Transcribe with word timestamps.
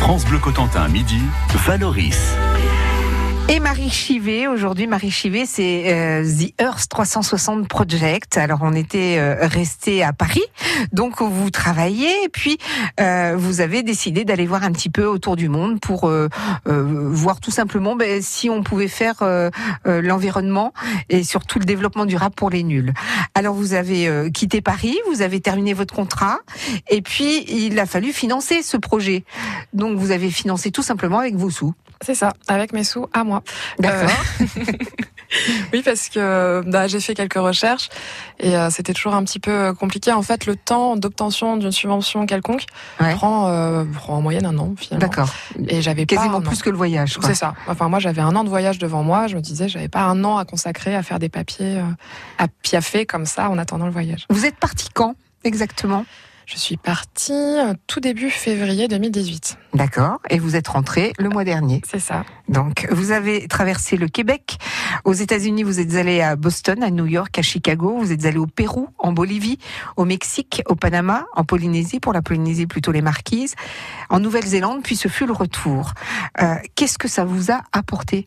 France 0.00 0.24
Bleu 0.24 0.38
Cotentin, 0.38 0.88
midi, 0.88 1.20
Valoris. 1.66 2.34
Et 3.52 3.58
Marie 3.58 3.90
Chivet, 3.90 4.46
aujourd'hui 4.46 4.86
Marie 4.86 5.10
Chivet, 5.10 5.44
c'est 5.44 5.92
euh, 5.92 6.22
The 6.22 6.54
Earth 6.62 6.88
360 6.88 7.66
Project. 7.66 8.38
Alors 8.38 8.60
on 8.62 8.74
était 8.74 9.16
euh, 9.18 9.38
resté 9.40 10.04
à 10.04 10.12
Paris, 10.12 10.44
donc 10.92 11.20
vous 11.20 11.50
travaillez 11.50 12.12
et 12.22 12.28
puis 12.28 12.58
euh, 13.00 13.34
vous 13.36 13.60
avez 13.60 13.82
décidé 13.82 14.24
d'aller 14.24 14.46
voir 14.46 14.62
un 14.62 14.70
petit 14.70 14.88
peu 14.88 15.04
autour 15.04 15.34
du 15.34 15.48
monde 15.48 15.80
pour 15.80 16.08
euh, 16.08 16.28
euh, 16.68 17.08
voir 17.10 17.40
tout 17.40 17.50
simplement 17.50 17.96
ben, 17.96 18.22
si 18.22 18.48
on 18.48 18.62
pouvait 18.62 18.86
faire 18.86 19.16
euh, 19.22 19.50
l'environnement 19.84 20.72
et 21.08 21.24
surtout 21.24 21.58
le 21.58 21.64
développement 21.64 22.06
durable 22.06 22.36
pour 22.36 22.50
les 22.50 22.62
nuls. 22.62 22.94
Alors 23.34 23.56
vous 23.56 23.74
avez 23.74 24.30
quitté 24.32 24.60
Paris, 24.60 24.96
vous 25.10 25.22
avez 25.22 25.40
terminé 25.40 25.74
votre 25.74 25.92
contrat 25.92 26.38
et 26.88 27.02
puis 27.02 27.44
il 27.48 27.80
a 27.80 27.86
fallu 27.86 28.12
financer 28.12 28.62
ce 28.62 28.76
projet. 28.76 29.24
Donc 29.72 29.98
vous 29.98 30.12
avez 30.12 30.30
financé 30.30 30.70
tout 30.70 30.84
simplement 30.84 31.18
avec 31.18 31.34
vos 31.34 31.50
sous. 31.50 31.74
C'est 32.02 32.14
ça, 32.14 32.32
avec 32.48 32.72
mes 32.72 32.82
sous 32.84 33.06
à 33.12 33.24
moi. 33.24 33.42
D'accord. 33.78 34.08
Euh, 34.40 34.46
oui, 35.72 35.82
parce 35.84 36.08
que 36.08 36.62
bah, 36.66 36.86
j'ai 36.88 36.98
fait 36.98 37.14
quelques 37.14 37.34
recherches 37.34 37.88
et 38.38 38.56
euh, 38.56 38.70
c'était 38.70 38.94
toujours 38.94 39.14
un 39.14 39.22
petit 39.22 39.38
peu 39.38 39.74
compliqué. 39.74 40.10
En 40.12 40.22
fait, 40.22 40.46
le 40.46 40.56
temps 40.56 40.96
d'obtention 40.96 41.56
d'une 41.58 41.72
subvention 41.72 42.24
quelconque 42.26 42.64
Ouais. 43.00 43.14
prend, 43.14 43.48
euh, 43.48 43.84
prend 43.84 44.16
en 44.16 44.22
moyenne 44.22 44.46
un 44.46 44.56
an 44.58 44.74
finalement. 44.78 45.06
D'accord. 45.06 45.28
Et 45.68 45.82
j'avais 45.82 46.06
pas 46.06 46.16
Quasiment 46.16 46.38
an. 46.38 46.42
plus 46.42 46.62
que 46.62 46.70
le 46.70 46.76
voyage. 46.76 47.18
C'est 47.22 47.34
ça. 47.34 47.54
Enfin, 47.68 47.88
moi, 47.88 47.98
j'avais 47.98 48.22
un 48.22 48.34
an 48.34 48.44
de 48.44 48.48
voyage 48.48 48.78
devant 48.78 49.02
moi. 49.02 49.26
Je 49.26 49.36
me 49.36 49.40
disais, 49.42 49.68
j'avais 49.68 49.88
pas 49.88 50.00
un 50.00 50.24
an 50.24 50.38
à 50.38 50.44
consacrer 50.46 50.94
à 50.96 51.02
faire 51.02 51.18
des 51.18 51.28
papiers 51.28 51.78
euh, 51.78 51.82
à 52.38 52.48
piaffer 52.48 53.04
comme 53.04 53.26
ça 53.26 53.50
en 53.50 53.58
attendant 53.58 53.84
le 53.86 53.92
voyage. 53.92 54.24
Vous 54.30 54.46
êtes 54.46 54.56
parti 54.56 54.88
quand 54.94 55.14
exactement? 55.44 56.06
Je 56.52 56.58
suis 56.58 56.76
partie 56.76 57.32
tout 57.86 58.00
début 58.00 58.28
février 58.28 58.88
2018. 58.88 59.56
D'accord. 59.74 60.18
Et 60.30 60.40
vous 60.40 60.56
êtes 60.56 60.66
rentré 60.66 61.12
le 61.16 61.28
mois 61.28 61.44
dernier. 61.44 61.80
C'est 61.88 62.00
ça. 62.00 62.24
Donc, 62.48 62.88
vous 62.90 63.12
avez 63.12 63.46
traversé 63.46 63.96
le 63.96 64.08
Québec. 64.08 64.58
Aux 65.04 65.12
États-Unis, 65.12 65.62
vous 65.62 65.78
êtes 65.78 65.94
allé 65.94 66.20
à 66.22 66.34
Boston, 66.34 66.82
à 66.82 66.90
New 66.90 67.06
York, 67.06 67.38
à 67.38 67.42
Chicago. 67.42 67.96
Vous 68.00 68.10
êtes 68.10 68.24
allé 68.24 68.38
au 68.38 68.48
Pérou, 68.48 68.88
en 68.98 69.12
Bolivie, 69.12 69.58
au 69.96 70.04
Mexique, 70.04 70.62
au 70.66 70.74
Panama, 70.74 71.24
en 71.36 71.44
Polynésie, 71.44 72.00
pour 72.00 72.12
la 72.12 72.20
Polynésie 72.20 72.66
plutôt 72.66 72.90
les 72.90 73.02
Marquises, 73.02 73.54
en 74.08 74.18
Nouvelle-Zélande, 74.18 74.82
puis 74.82 74.96
ce 74.96 75.06
fut 75.06 75.26
le 75.26 75.32
retour. 75.32 75.92
Euh, 76.42 76.56
Qu'est-ce 76.74 76.98
que 76.98 77.06
ça 77.06 77.24
vous 77.24 77.52
a 77.52 77.60
apporté? 77.72 78.26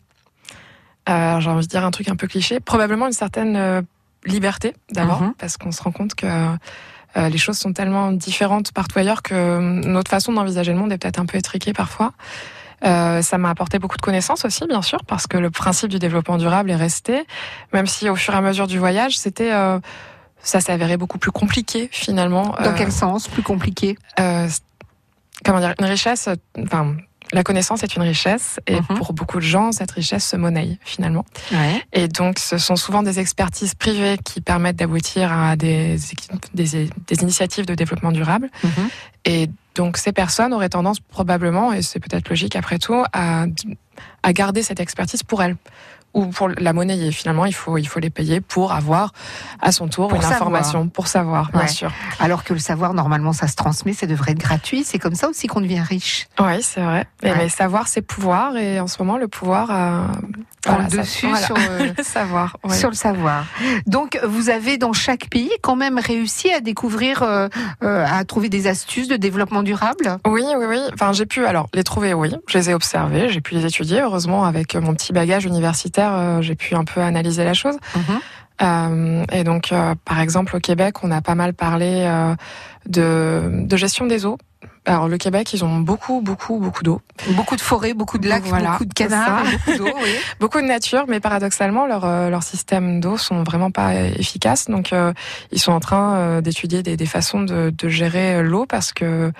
Euh, 1.10 1.40
j'ai 1.40 1.50
envie 1.50 1.66
de 1.66 1.70
dire 1.70 1.84
un 1.84 1.90
truc 1.90 2.08
un 2.08 2.16
peu 2.16 2.26
cliché. 2.26 2.58
Probablement 2.60 3.06
une 3.06 3.12
certaine 3.12 3.56
euh, 3.56 3.82
liberté 4.24 4.72
d'abord, 4.92 5.20
Mhm. 5.20 5.34
parce 5.36 5.58
qu'on 5.58 5.72
se 5.72 5.82
rend 5.82 5.92
compte 5.92 6.14
que 6.14 6.26
euh, 7.16 7.28
les 7.28 7.38
choses 7.38 7.58
sont 7.58 7.72
tellement 7.72 8.12
différentes 8.12 8.72
partout 8.72 8.98
ailleurs 8.98 9.22
que 9.22 9.34
euh, 9.34 9.60
notre 9.60 10.10
façon 10.10 10.32
d'envisager 10.32 10.72
le 10.72 10.78
monde 10.78 10.92
est 10.92 10.98
peut-être 10.98 11.20
un 11.20 11.26
peu 11.26 11.38
étriquée 11.38 11.72
parfois. 11.72 12.12
Euh, 12.84 13.22
ça 13.22 13.38
m'a 13.38 13.50
apporté 13.50 13.78
beaucoup 13.78 13.96
de 13.96 14.02
connaissances 14.02 14.44
aussi, 14.44 14.66
bien 14.66 14.82
sûr, 14.82 15.04
parce 15.06 15.26
que 15.26 15.38
le 15.38 15.50
principe 15.50 15.88
du 15.88 15.98
développement 15.98 16.36
durable 16.36 16.70
est 16.70 16.76
resté, 16.76 17.24
même 17.72 17.86
si 17.86 18.10
au 18.10 18.16
fur 18.16 18.34
et 18.34 18.36
à 18.36 18.40
mesure 18.40 18.66
du 18.66 18.78
voyage, 18.78 19.16
c'était 19.16 19.52
euh, 19.52 19.78
ça 20.40 20.60
s'avérait 20.60 20.98
beaucoup 20.98 21.18
plus 21.18 21.30
compliqué 21.30 21.88
finalement. 21.90 22.54
Dans 22.62 22.74
quel 22.74 22.92
sens? 22.92 23.28
Plus 23.28 23.42
compliqué? 23.42 23.96
comment 24.16 25.60
dire, 25.60 25.74
une 25.78 25.86
richesse, 25.86 26.28
enfin, 26.58 26.96
la 27.34 27.42
connaissance 27.42 27.82
est 27.82 27.94
une 27.96 28.02
richesse, 28.02 28.60
et 28.66 28.76
Mhm. 28.76 28.96
pour 28.98 29.12
beaucoup 29.12 29.36
de 29.38 29.44
gens, 29.44 29.72
cette 29.72 29.90
richesse 29.90 30.26
se 30.26 30.36
monnaie 30.36 30.78
finalement. 30.84 31.24
ouais. 31.52 31.82
Et 31.92 32.08
donc, 32.08 32.38
ce 32.38 32.56
sont 32.58 32.76
souvent 32.76 33.02
des 33.02 33.18
expertises 33.18 33.74
privées 33.74 34.16
qui 34.24 34.40
permettent 34.40 34.76
d'aboutir 34.76 35.30
à 35.32 35.56
des, 35.56 35.98
des, 36.54 36.88
des 37.08 37.22
initiatives 37.22 37.66
de 37.66 37.74
développement 37.74 38.12
durable. 38.12 38.50
Mhm. 38.62 38.88
Et 39.26 39.50
donc, 39.74 39.96
ces 39.96 40.12
personnes 40.12 40.52
auraient 40.54 40.68
tendance 40.68 41.00
probablement, 41.00 41.72
et 41.72 41.82
c'est 41.82 41.98
peut-être 42.00 42.28
logique 42.30 42.56
après 42.56 42.78
tout, 42.78 43.02
à, 43.12 43.46
à 44.22 44.32
garder 44.32 44.62
cette 44.62 44.80
expertise 44.80 45.22
pour 45.22 45.42
elles 45.42 45.56
ou 46.14 46.26
pour 46.26 46.48
la 46.48 46.72
monnayer. 46.72 47.12
Finalement, 47.12 47.44
il 47.44 47.54
faut, 47.54 47.76
il 47.78 47.86
faut 47.86 48.00
les 48.00 48.10
payer 48.10 48.40
pour 48.40 48.72
avoir 48.72 49.12
à 49.60 49.72
son 49.72 49.88
tour 49.88 50.08
Pour 50.08 50.16
une 50.16 50.22
savoir. 50.22 50.36
information, 50.42 50.88
pour 50.88 51.08
savoir, 51.08 51.50
bien 51.52 51.66
sûr. 51.66 51.92
Alors 52.20 52.44
que 52.44 52.52
le 52.52 52.58
savoir, 52.60 52.94
normalement, 52.94 53.32
ça 53.32 53.48
se 53.48 53.56
transmet, 53.56 53.92
ça 53.92 54.06
devrait 54.06 54.32
être 54.32 54.38
gratuit. 54.38 54.84
C'est 54.84 54.98
comme 54.98 55.14
ça 55.14 55.28
aussi 55.28 55.46
qu'on 55.46 55.60
devient 55.60 55.80
riche. 55.80 56.28
Oui, 56.40 56.62
c'est 56.62 56.80
vrai. 56.80 57.06
Ouais. 57.22 57.34
Mais 57.36 57.48
savoir, 57.48 57.88
c'est 57.88 58.02
pouvoir. 58.02 58.56
Et 58.56 58.80
en 58.80 58.86
ce 58.86 59.02
moment, 59.02 59.18
le 59.18 59.28
pouvoir 59.28 59.70
Prend 60.64 60.74
voilà, 60.76 60.88
le 60.90 60.98
dessus 60.98 61.26
voilà. 61.28 61.46
sur, 61.46 61.56
euh, 61.56 61.92
le 61.96 62.02
savoir. 62.02 62.56
ouais. 62.64 62.74
sur 62.74 62.88
le 62.88 62.94
savoir. 62.94 63.44
Donc, 63.86 64.18
vous 64.26 64.48
avez 64.48 64.78
dans 64.78 64.94
chaque 64.94 65.28
pays 65.28 65.50
quand 65.60 65.76
même 65.76 65.98
réussi 65.98 66.50
à 66.50 66.60
découvrir, 66.60 67.22
euh, 67.22 67.48
euh, 67.82 68.06
à 68.08 68.24
trouver 68.24 68.48
des 68.48 68.66
astuces 68.66 69.08
de 69.08 69.16
développement 69.16 69.62
durable? 69.62 70.16
Oui, 70.26 70.42
oui, 70.56 70.64
oui. 70.66 70.78
Enfin, 70.94 71.12
j'ai 71.12 71.26
pu 71.26 71.44
alors 71.44 71.68
les 71.74 71.84
trouver, 71.84 72.14
oui. 72.14 72.34
Je 72.46 72.56
les 72.56 72.70
ai 72.70 72.74
observés, 72.74 73.28
j'ai 73.28 73.42
pu 73.42 73.54
les 73.54 73.66
étudier. 73.66 74.00
Heureusement, 74.00 74.44
avec 74.44 74.74
mon 74.74 74.94
petit 74.94 75.12
bagage 75.12 75.44
universitaire, 75.44 76.03
euh, 76.12 76.42
j'ai 76.42 76.54
pu 76.54 76.74
un 76.74 76.84
peu 76.84 77.00
analyser 77.00 77.44
la 77.44 77.54
chose. 77.54 77.76
Euh, 78.62 79.24
et 79.32 79.44
donc, 79.44 79.72
euh, 79.72 79.94
par 80.04 80.20
exemple, 80.20 80.56
au 80.56 80.60
Québec, 80.60 81.02
on 81.02 81.10
a 81.10 81.20
pas 81.20 81.34
mal 81.34 81.54
parlé 81.54 82.04
euh, 82.06 82.34
de, 82.86 83.64
de 83.64 83.76
gestion 83.76 84.06
des 84.06 84.26
eaux. 84.26 84.38
Alors, 84.86 85.08
le 85.08 85.16
Québec, 85.16 85.52
ils 85.54 85.64
ont 85.64 85.78
beaucoup, 85.78 86.20
beaucoup, 86.20 86.58
beaucoup 86.58 86.82
d'eau. 86.82 87.00
Beaucoup 87.30 87.56
de 87.56 87.62
forêts, 87.62 87.94
beaucoup 87.94 88.18
de 88.18 88.28
lacs, 88.28 88.44
Voilà, 88.44 88.72
beaucoup 88.72 88.84
de 88.84 88.92
canards, 88.92 89.44
beaucoup 89.44 89.78
d'eau. 89.78 89.88
Oui. 90.02 90.10
Beaucoup 90.40 90.60
de 90.60 90.66
nature, 90.66 91.06
mais 91.08 91.20
paradoxalement, 91.20 91.86
leurs 91.86 92.28
leurs 92.28 92.42
systèmes 92.42 93.00
d'eau 93.00 93.16
sont 93.16 93.44
vraiment 93.44 93.70
pas 93.70 93.94
efficaces. 93.94 94.66
Donc, 94.66 94.92
ils 95.52 95.58
sont 95.58 95.72
en 95.72 95.80
train 95.80 96.42
d'étudier 96.42 96.82
des, 96.82 96.98
des 96.98 97.06
façons 97.06 97.40
de, 97.40 97.70
de 97.70 97.88
gérer 97.88 98.42
l'eau 98.42 98.66
parce 98.66 98.92
que 98.92 99.32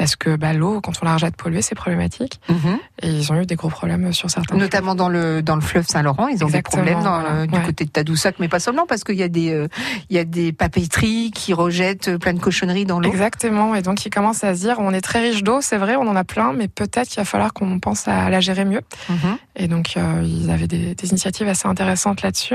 parce 0.00 0.16
que 0.16 0.34
bah, 0.34 0.54
l'eau, 0.54 0.80
quand 0.80 0.92
on 1.02 1.04
la 1.04 1.12
rejette 1.12 1.36
polluée, 1.36 1.60
c'est 1.60 1.74
problématique. 1.74 2.40
Mhm. 2.48 2.78
Et 3.02 3.10
ils 3.10 3.30
ont 3.32 3.38
eu 3.38 3.44
des 3.44 3.54
gros 3.54 3.68
problèmes 3.68 4.14
sur 4.14 4.30
certains. 4.30 4.56
Notamment 4.56 4.94
dans 4.94 5.10
le 5.10 5.42
dans 5.42 5.56
le 5.56 5.60
fleuve 5.60 5.86
Saint-Laurent, 5.86 6.28
ils 6.28 6.42
ont 6.42 6.46
Exactement, 6.46 6.82
des 6.84 6.90
problèmes 6.92 7.04
dans, 7.04 7.20
voilà. 7.20 7.40
le- 7.42 7.46
du 7.48 7.54
Ouais. 7.58 7.64
côté 7.66 7.84
de 7.84 7.90
Tadoussac, 7.90 8.36
mais 8.38 8.48
pas 8.48 8.60
seulement 8.60 8.86
parce 8.86 9.04
qu'il 9.04 9.16
y 9.16 9.22
a 9.22 9.28
des 9.28 9.52
euh, 9.52 9.68
il 10.08 10.16
y 10.16 10.18
a 10.18 10.24
des 10.24 10.52
papeteries 10.52 11.30
qui 11.32 11.52
rejettent 11.52 12.16
plein 12.16 12.32
de 12.32 12.40
cochonneries 12.40 12.86
dans 12.86 12.98
l'eau. 12.98 13.10
Exactement. 13.10 13.74
Et 13.74 13.82
donc, 13.82 14.06
ils 14.06 14.10
commencent 14.10 14.42
à 14.42 14.54
se 14.54 14.60
dire, 14.60 14.76
on 14.78 14.94
est 14.94 15.02
très 15.02 15.20
riche 15.20 15.42
d'eau, 15.42 15.60
c'est 15.60 15.76
vrai, 15.76 15.96
on 15.96 16.08
en 16.08 16.16
a 16.16 16.24
plein, 16.24 16.54
mais 16.54 16.66
peut-être 16.68 17.08
qu'il 17.10 17.20
va 17.20 17.26
falloir 17.26 17.52
qu'on 17.52 17.78
pense 17.78 18.08
à 18.08 18.30
la 18.30 18.40
gérer 18.40 18.64
mieux. 18.64 18.80
Mhm. 19.10 19.36
Et 19.56 19.68
donc, 19.68 19.92
euh, 19.98 20.22
ils 20.24 20.50
avaient 20.50 20.66
des, 20.66 20.94
des 20.94 21.08
initiatives 21.10 21.46
assez 21.48 21.68
intéressantes 21.68 22.22
là-dessus. 22.22 22.54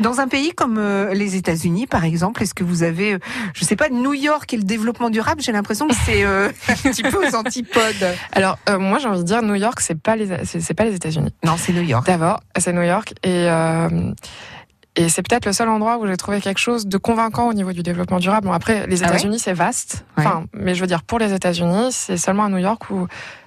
Dans 0.00 0.18
un 0.18 0.26
pays 0.26 0.50
comme 0.56 0.78
euh, 0.78 1.14
les 1.14 1.36
États-Unis, 1.36 1.86
par 1.86 2.04
exemple, 2.04 2.42
est-ce 2.42 2.54
que 2.54 2.64
vous 2.64 2.82
avez, 2.82 3.12
euh, 3.14 3.18
je 3.54 3.64
sais 3.64 3.76
pas, 3.76 3.88
New 3.90 4.14
York 4.14 4.52
et 4.52 4.56
le 4.56 4.64
développement 4.64 5.10
durable 5.10 5.40
J'ai 5.40 5.52
l'impression 5.52 5.86
que 5.86 5.94
c'est 6.04 6.24
euh, 6.24 6.48
petit 6.82 7.02
peu 7.02 7.26
aux 7.28 7.34
antipodes. 7.36 7.82
Alors, 8.32 8.58
euh, 8.68 8.78
moi, 8.78 8.98
j'ai 8.98 9.08
envie 9.08 9.20
de 9.20 9.24
dire, 9.24 9.42
New 9.42 9.54
York, 9.54 9.80
c'est 9.80 10.00
pas 10.00 10.16
les, 10.16 10.44
c'est 10.44 10.74
pas 10.74 10.84
les 10.84 10.94
États-Unis. 10.94 11.32
Non, 11.44 11.54
c'est 11.56 11.72
New 11.72 11.82
York. 11.82 12.06
D'abord, 12.06 12.40
c'est 12.58 12.72
New 12.72 12.82
York 12.82 13.12
et 13.22 13.46
euh, 13.48 14.12
et 14.96 15.08
c'est 15.08 15.22
peut-être 15.22 15.46
le 15.46 15.52
seul 15.52 15.68
endroit 15.68 15.98
où 15.98 16.06
j'ai 16.06 16.16
trouvé 16.16 16.40
quelque 16.40 16.58
chose 16.58 16.86
de 16.86 16.98
convaincant 16.98 17.48
au 17.48 17.52
niveau 17.54 17.72
du 17.72 17.82
développement 17.82 18.18
durable. 18.18 18.48
Bon, 18.48 18.52
après, 18.52 18.86
les 18.88 19.02
Ah 19.02 19.06
ouais 19.06 19.12
États-Unis, 19.12 19.38
c'est 19.38 19.52
vaste. 19.52 20.04
Ouais. 20.18 20.24
Enfin, 20.26 20.44
mais 20.52 20.74
je 20.74 20.80
veux 20.80 20.88
dire, 20.88 21.02
pour 21.04 21.18
les 21.20 21.32
États-Unis, 21.32 21.90
c'est 21.92 22.16
seulement 22.16 22.44
à 22.44 22.48
New 22.48 22.58
York 22.58 22.90
où 22.90 23.06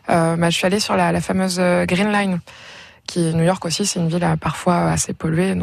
euh, 0.09 0.35
bah, 0.37 0.49
je 0.49 0.55
suis 0.55 0.65
allée 0.65 0.79
sur 0.79 0.95
la, 0.95 1.11
la 1.11 1.19
fameuse 1.21 1.57
Green 1.59 2.11
Line. 2.11 2.39
Qui 3.05 3.19
New 3.33 3.43
York 3.43 3.65
aussi, 3.65 3.85
c'est 3.85 3.99
une 3.99 4.07
ville 4.07 4.25
parfois 4.39 4.91
assez 4.91 5.11
polluée. 5.11 5.53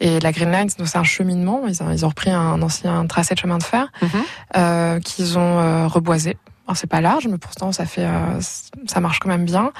Et 0.00 0.18
la 0.18 0.32
Green 0.32 0.50
Line, 0.50 0.68
c'est 0.68 0.96
un 0.98 1.04
cheminement. 1.04 1.62
Ils 1.68 1.80
ont, 1.84 1.92
ils 1.92 2.04
ont 2.04 2.08
repris 2.08 2.32
un 2.32 2.60
ancien 2.62 3.06
tracé 3.06 3.34
de 3.36 3.38
chemin 3.38 3.58
de 3.58 3.62
fer 3.62 3.92
Mhm. 4.02 4.08
euh, 4.56 4.98
qu'ils 4.98 5.38
ont 5.38 5.60
euh, 5.60 5.86
reboisé. 5.86 6.36
C'est 6.74 6.88
pas 6.88 7.00
large, 7.00 7.26
mais 7.28 7.38
pourtant 7.38 7.72
ça 7.72 7.84
fait, 7.84 8.06
euh, 8.06 8.40
ça 8.86 9.00
marche 9.00 9.18
quand 9.18 9.28
même 9.28 9.44
bien. 9.44 9.72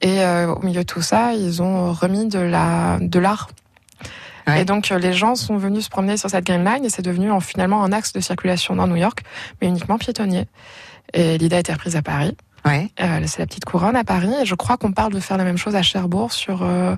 Et 0.00 0.22
euh, 0.22 0.52
au 0.52 0.62
milieu 0.62 0.80
de 0.80 0.86
tout 0.86 1.02
ça, 1.02 1.34
ils 1.34 1.62
ont 1.62 1.92
remis 1.92 2.26
de 2.26 2.38
la 2.38 2.98
de 3.00 3.18
l'art. 3.18 3.48
Ouais. 4.46 4.62
Et 4.62 4.64
donc 4.64 4.90
euh, 4.90 4.98
les 4.98 5.12
gens 5.12 5.34
sont 5.34 5.56
venus 5.56 5.84
se 5.84 5.90
promener 5.90 6.16
sur 6.16 6.30
cette 6.30 6.44
Green 6.44 6.64
Line 6.64 6.84
et 6.84 6.90
c'est 6.90 7.02
devenu 7.02 7.30
en, 7.30 7.40
finalement 7.40 7.84
un 7.84 7.92
axe 7.92 8.12
de 8.12 8.20
circulation 8.20 8.74
dans 8.74 8.86
New 8.86 8.96
York, 8.96 9.20
mais 9.60 9.68
uniquement 9.68 9.98
piétonnier. 9.98 10.46
Et 11.12 11.38
l'idée 11.38 11.56
a 11.56 11.58
été 11.60 11.72
reprise 11.72 11.96
à 11.96 12.02
Paris. 12.02 12.36
Ouais. 12.64 12.90
Euh, 13.00 13.20
c'est 13.26 13.40
la 13.40 13.46
petite 13.46 13.64
couronne 13.64 13.96
à 13.96 14.04
Paris. 14.04 14.32
Et 14.40 14.46
je 14.46 14.54
crois 14.54 14.76
qu'on 14.76 14.92
parle 14.92 15.12
de 15.12 15.20
faire 15.20 15.36
la 15.36 15.44
même 15.44 15.58
chose 15.58 15.76
à 15.76 15.82
Cherbourg 15.82 16.32
sur 16.32 16.62
euh, 16.62 16.96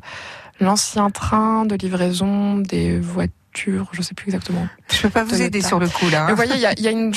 l'ancien 0.61 1.11
train 1.11 1.65
de 1.65 1.75
livraison 1.75 2.59
des 2.59 2.99
voitures. 2.99 3.35
Je 3.57 4.03
sais 4.03 4.15
plus 4.15 4.27
exactement. 4.29 4.67
Je 4.93 5.01
peux 5.03 5.11
pas 5.11 5.25
vous 5.25 5.41
aider 5.41 5.63
sur 5.63 5.79
le 5.79 5.89
coup 5.89 6.09
là. 6.11 6.25
Mais 6.27 6.31
vous 6.33 6.37
voyez, 6.37 6.55
il 6.55 6.61
y 6.61 6.67
a, 6.67 6.73
il 6.73 6.81
y 6.83 6.89
a 6.89 6.91
une, 6.91 7.13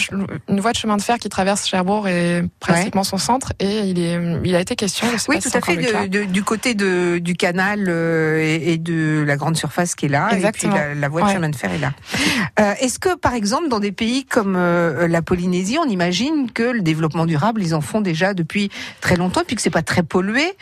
une 0.48 0.60
voie 0.60 0.72
de 0.72 0.78
chemin 0.78 0.98
de 0.98 1.02
fer 1.02 1.18
qui 1.18 1.30
traverse 1.30 1.68
Cherbourg 1.68 2.08
et 2.08 2.44
pratiquement 2.60 3.04
son 3.04 3.18
centre, 3.18 3.54
et 3.60 3.80
il, 3.82 4.00
est, 4.00 4.20
il 4.44 4.56
a 4.56 4.60
été 4.60 4.76
question, 4.76 5.08
je 5.12 5.18
sais 5.18 5.26
Oui, 5.30 5.36
pas 5.38 5.42
tout 5.42 5.50
si 5.50 5.52
c'est 5.52 5.58
à 5.58 5.62
fait, 5.62 6.08
de- 6.08 6.20
de- 6.20 6.24
du 6.26 6.44
côté 6.44 6.74
de, 6.76 7.18
du 7.20 7.36
canal 7.36 7.86
euh, 7.88 8.40
et, 8.40 8.74
et 8.74 8.78
de 8.78 9.24
la 9.26 9.36
grande 9.38 9.58
surface 9.58 9.96
qui 9.96 10.06
est 10.06 10.10
là, 10.10 10.30
Exactement. 10.32 10.76
et 10.76 10.80
puis 10.80 10.88
la, 10.90 10.96
la 10.96 11.10
voie 11.10 11.22
de 11.22 11.28
Ouais. 11.28 11.34
chemin 11.34 11.50
de 11.50 11.56
fer 11.56 11.72
est 11.72 11.80
là. 11.80 11.92
Euh, 12.60 12.74
Est-ce 12.80 12.98
que, 12.98 13.16
par 13.16 13.34
exemple, 13.36 13.68
dans 13.70 13.80
des 13.80 13.92
pays 13.92 14.26
comme 14.26 14.56
euh, 14.56 15.08
la 15.08 15.22
Polynésie, 15.22 15.78
on 15.80 15.88
imagine 15.88 16.50
que 16.52 16.64
le 16.64 16.82
développement 16.82 17.28
durable, 17.28 17.62
ils 17.62 17.76
en 17.76 17.82
font 17.82 18.02
déjà 18.02 18.34
depuis 18.34 18.70
très 19.00 19.16
longtemps, 19.16 19.42
puis 19.46 19.56
que 19.56 19.62
c'est 19.62 19.70
pas 19.70 19.84
très 19.84 20.02
pollué? 20.02 20.54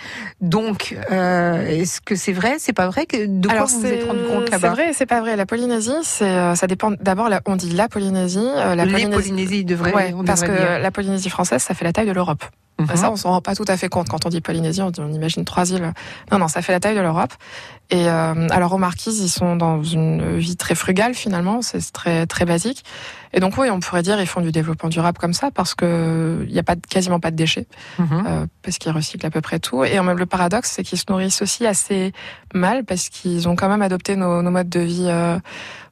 Donc, 0.41 0.97
est-ce 1.09 2.01
que 2.01 2.15
c'est 2.15 2.33
vrai 2.33 2.55
C'est 2.59 2.73
pas 2.73 2.87
vrai? 2.87 3.05
Que 3.05 3.25
de 3.25 3.47
quoi 3.47 3.55
Alors 3.55 3.67
vous 3.69 3.79
vous 3.79 3.85
êtes 3.85 4.01
c'est 4.01 4.07
rendu 4.07 4.23
compte 4.25 4.43
c'est 4.45 4.51
là-bas 4.51 4.69
vrai 4.71 4.89
et 4.89 4.93
c'est 4.93 5.05
pas 5.05 5.21
vrai. 5.21 5.35
La 5.37 5.45
Polynésie, 5.45 5.64
c'est 6.03 6.25
euh, 6.29 6.55
ça 6.55 6.67
dépend. 6.67 6.91
D'abord, 6.99 7.29
la- 7.29 7.41
on 7.45 7.55
dit 7.55 7.69
la 7.71 7.87
Polynésie. 7.89 8.39
euh, 8.39 8.75
la 8.75 8.85
Les 8.85 8.91
Polynésie, 9.09 9.65
devraient, 9.65 9.93
ouais, 9.93 10.13
on 10.15 10.23
parce 10.23 10.41
que 10.41 10.47
devrait 10.47 10.59
dire. 10.75 10.79
la 10.79 10.91
Polynésie 10.91 11.29
française, 11.29 11.61
ça 11.61 11.73
fait 11.73 11.85
la 11.85 11.93
taille 11.93 12.07
de 12.07 12.11
l'Europe. 12.13 12.43
Mhm. 12.79 12.95
Ça, 12.95 13.11
on 13.11 13.15
s'en 13.15 13.29
rend 13.29 13.41
pas 13.41 13.55
tout 13.55 13.65
à 13.67 13.77
fait 13.77 13.87
compte 13.87 14.09
quand 14.09 14.25
on 14.25 14.29
dit 14.29 14.41
Polynésie. 14.41 14.81
On, 14.81 14.91
imagine 15.11 15.45
trois 15.45 15.71
îles. 15.71 15.93
Non, 16.31 16.39
non, 16.39 16.47
ça 16.47 16.61
fait 16.61 16.73
la 16.73 16.79
taille 16.79 16.95
de 16.95 17.01
l'Europe. 17.01 17.33
Et 17.89 18.09
euh, 18.09 18.47
alors 18.49 18.73
aux 18.73 18.77
Marquises, 18.77 19.19
ils 19.21 19.29
sont 19.29 19.55
dans 19.55 19.83
une 19.83 20.37
vie 20.37 20.57
très 20.57 20.75
frugale 20.75 21.13
finalement. 21.13 21.61
C'est 21.61 21.79
très 21.93 22.25
très 22.25 22.45
basique. 22.45 22.83
Et 23.31 23.39
donc 23.39 23.57
oui, 23.57 23.69
on 23.69 23.79
pourrait 23.79 24.01
dire 24.01 24.19
ils 24.19 24.27
font 24.27 24.41
du 24.41 24.51
développement 24.51 24.89
durable 24.89 25.17
comme 25.17 25.33
ça 25.33 25.51
parce 25.51 25.75
que 25.75 26.45
il 26.47 26.53
y 26.53 26.59
a 26.59 26.63
pas 26.63 26.75
quasiment 26.75 27.19
pas 27.19 27.31
de 27.31 27.35
déchets 27.35 27.67
mhm. 27.99 28.23
euh, 28.27 28.45
parce 28.63 28.77
qu'ils 28.77 28.91
recyclent 28.91 29.25
à 29.25 29.29
peu 29.29 29.41
près 29.41 29.59
tout. 29.59 29.83
Et 29.83 29.99
en 29.99 30.03
même 30.03 30.17
le 30.17 30.25
paradoxe, 30.25 30.71
c'est 30.71 30.83
qu'ils 30.83 30.97
se 30.97 31.05
nourrissent 31.09 31.41
aussi 31.41 31.65
assez 31.67 32.11
mal 32.53 32.83
parce 32.83 33.09
qu'ils 33.09 33.47
ont 33.47 33.55
quand 33.55 33.69
même 33.69 33.81
adopté 33.83 34.15
nos, 34.15 34.41
nos 34.41 34.51
modes 34.51 34.69
de 34.69 34.79
vie 34.79 35.07
euh, 35.07 35.37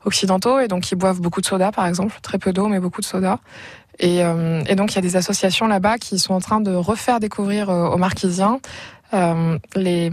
occidentaux 0.06 0.60
et 0.60 0.68
donc 0.68 0.92
ils 0.92 0.96
boivent 0.96 1.22
beaucoup 1.22 1.42
de 1.42 1.46
soda 1.46 1.72
par 1.72 1.86
exemple, 1.86 2.18
très 2.22 2.40
peu 2.40 2.54
d'eau 2.54 2.68
mais 2.68 2.80
beaucoup 2.80 3.02
de 3.02 3.06
soda. 3.06 3.40
Et, 4.00 4.24
euh, 4.24 4.64
et, 4.68 4.76
donc 4.76 4.94
il 4.94 4.96
y 4.96 5.00
a 5.00 5.02
des 5.02 5.16
associations 5.16 5.68
là-bas 5.68 5.98
qui 5.98 6.18
sont 6.20 6.34
en 6.34 6.40
train 6.40 6.62
de 6.62 6.74
refaire 6.74 7.20
découvrir 7.20 7.70
euh, 7.70 7.90
aux 7.90 7.98
Marquisiens 7.98 8.60
euh, 9.14 9.58
les, 9.76 10.12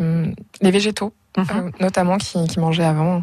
les 0.60 0.70
végétaux, 0.70 1.14
mhm. 1.36 1.72
notamment 1.80 2.18
qui, 2.18 2.46
qui 2.46 2.60
mangeaient 2.60 2.84
avant 2.84 3.22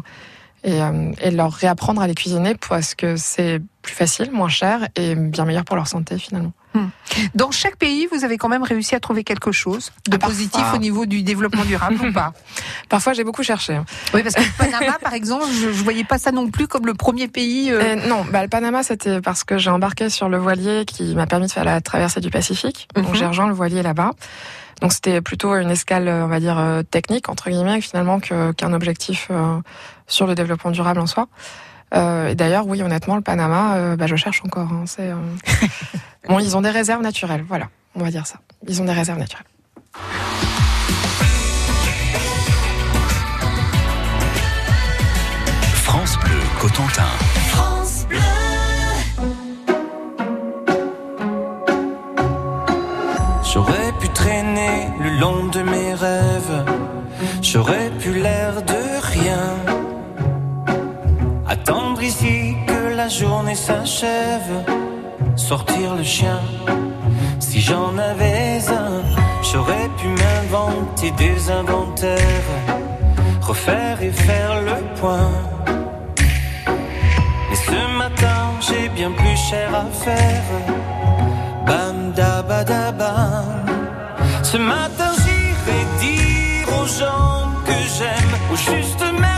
et, 0.64 0.82
euh, 0.82 1.12
et, 1.22 1.30
leur 1.30 1.52
réapprendre 1.52 2.02
à 2.02 2.06
les 2.06 2.14
cuisiner 2.14 2.56
parce 2.68 2.94
que 2.94 3.16
c'est 3.16 3.60
plus 3.82 3.94
facile, 3.94 4.30
moins 4.32 4.48
cher 4.48 4.88
et 4.96 5.14
bien 5.14 5.44
meilleur 5.44 5.64
pour 5.64 5.76
leur 5.76 5.86
santé 5.86 6.18
finalement. 6.18 6.52
Hmm. 6.74 6.88
Dans 7.34 7.50
chaque 7.50 7.76
pays, 7.76 8.06
vous 8.12 8.24
avez 8.24 8.36
quand 8.36 8.48
même 8.48 8.62
réussi 8.62 8.94
à 8.94 9.00
trouver 9.00 9.24
quelque 9.24 9.52
chose 9.52 9.90
de 10.08 10.18
ah, 10.20 10.26
positif 10.26 10.62
au 10.74 10.78
niveau 10.78 11.06
du 11.06 11.22
développement 11.22 11.64
durable 11.64 11.96
ou 12.06 12.12
pas? 12.12 12.32
Parfois, 12.88 13.12
j'ai 13.14 13.24
beaucoup 13.24 13.42
cherché. 13.42 13.80
Oui, 14.14 14.22
parce 14.22 14.34
que 14.34 14.42
le 14.42 14.56
Panama, 14.58 14.98
par 15.00 15.14
exemple, 15.14 15.46
je, 15.60 15.68
ne 15.68 15.72
voyais 15.72 16.04
pas 16.04 16.18
ça 16.18 16.32
non 16.32 16.50
plus 16.50 16.68
comme 16.68 16.86
le 16.86 16.94
premier 16.94 17.28
pays. 17.28 17.70
Euh... 17.72 17.96
non, 18.06 18.24
bah, 18.30 18.42
le 18.42 18.48
Panama, 18.48 18.82
c'était 18.82 19.20
parce 19.20 19.44
que 19.44 19.58
j'ai 19.58 19.70
embarqué 19.70 20.10
sur 20.10 20.28
le 20.28 20.38
voilier 20.38 20.84
qui 20.86 21.14
m'a 21.14 21.26
permis 21.26 21.46
de 21.46 21.52
faire 21.52 21.64
la 21.64 21.80
traversée 21.80 22.20
du 22.20 22.30
Pacifique. 22.30 22.88
Donc, 22.94 23.08
mhm. 23.08 23.14
j'ai 23.14 23.26
rejoint 23.26 23.46
le 23.46 23.54
voilier 23.54 23.82
là-bas. 23.82 24.12
Donc 24.80 24.92
c'était 24.92 25.20
plutôt 25.20 25.54
une 25.56 25.70
escale, 25.70 26.08
on 26.08 26.28
va 26.28 26.40
dire, 26.40 26.58
euh, 26.58 26.82
technique, 26.82 27.28
entre 27.28 27.50
guillemets, 27.50 27.80
finalement, 27.80 28.20
qu'un 28.20 28.72
objectif 28.72 29.28
euh, 29.30 29.58
sur 30.06 30.26
le 30.26 30.34
développement 30.34 30.70
durable 30.70 31.00
en 31.00 31.06
soi. 31.06 31.26
Euh, 31.94 32.28
et 32.28 32.34
d'ailleurs, 32.34 32.66
oui, 32.66 32.82
honnêtement, 32.82 33.16
le 33.16 33.22
Panama, 33.22 33.96
bah, 33.96 34.06
je 34.06 34.14
cherche 34.14 34.42
encore. 34.44 34.70
Hein, 34.72 34.84
c'est, 34.86 35.10
bon, 36.28 36.38
ils 36.38 36.56
ont 36.56 36.60
des 36.60 36.70
réserves 36.70 37.02
naturelles, 37.02 37.44
voilà, 37.46 37.68
on 37.94 38.00
va 38.00 38.10
dire 38.10 38.26
ça. 38.26 38.38
Ils 38.68 38.80
ont 38.80 38.84
des 38.84 38.92
réserves 38.92 39.18
naturelles. 39.18 39.46
France 45.84 46.18
Bleu, 46.18 46.40
Cotentin. 46.60 47.02
J'aurais 53.50 53.92
pu 53.98 54.08
traîner 54.10 54.88
le 55.00 55.18
long 55.18 55.46
de 55.46 55.62
mes 55.62 55.94
rêves, 55.94 56.64
j'aurais 57.42 57.90
pu 57.98 58.12
l'air 58.12 58.62
de 58.62 58.82
rien. 59.16 59.56
Attendre 61.48 62.02
ici 62.02 62.54
que 62.66 62.94
la 62.94 63.08
journée 63.08 63.54
s'achève, 63.54 64.64
sortir 65.38 65.94
le 65.94 66.02
chien. 66.02 66.40
Si 67.38 67.60
j'en 67.60 67.96
avais 67.96 68.58
un, 68.68 69.02
j'aurais 69.42 69.88
pu 69.98 70.08
m'inventer 70.08 71.10
des 71.12 71.50
inventaires, 71.50 72.50
refaire 73.40 74.02
et 74.02 74.10
faire 74.10 74.60
le 74.62 75.00
point. 75.00 75.30
Mais 77.48 77.56
ce 77.56 77.96
matin, 77.96 78.40
j'ai 78.60 78.88
bien 78.88 79.12
plus 79.12 79.36
cher 79.48 79.68
à 79.74 79.86
faire 80.04 80.44
Bam 81.66 82.12
da 82.12 82.42
ba 82.42 82.64
da 82.64 82.92
bam. 82.92 83.66
Ce 84.42 84.56
matin 84.56 85.10
j'irai 85.22 85.80
dire 86.00 86.68
aux 86.78 86.86
gens 87.00 87.42
que 87.66 87.78
j'aime, 87.96 88.34
au 88.52 88.56
juste 88.56 89.04
merci 89.20 89.37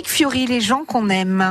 Patrick 0.00 0.16
Fiori, 0.16 0.46
les 0.46 0.62
gens 0.62 0.86
qu'on 0.86 1.10
aime. 1.10 1.50